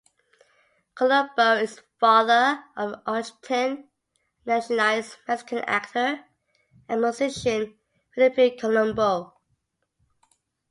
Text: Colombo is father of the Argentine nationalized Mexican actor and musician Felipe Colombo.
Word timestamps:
Colombo 0.95 1.57
is 1.57 1.79
father 1.99 2.63
of 2.75 2.89
the 2.89 3.01
Argentine 3.05 3.87
nationalized 4.47 5.17
Mexican 5.27 5.59
actor 5.59 6.25
and 6.89 7.01
musician 7.01 7.77
Felipe 8.15 8.57
Colombo. 8.59 9.37